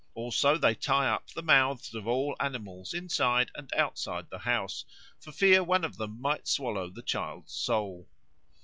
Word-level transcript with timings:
Also 0.15 0.57
they 0.57 0.73
tie 0.73 1.07
up 1.07 1.27
the 1.29 1.43
mouths 1.43 1.93
of 1.93 2.07
all 2.07 2.35
animals 2.39 2.91
inside 2.91 3.51
and 3.53 3.71
outside 3.75 4.27
the 4.31 4.39
house, 4.39 4.83
for 5.19 5.31
fear 5.31 5.63
one 5.63 5.83
of 5.83 5.97
them 5.97 6.19
might 6.19 6.47
swallow 6.47 6.89
the 6.89 7.03
child's 7.03 7.53
soul. 7.53 8.09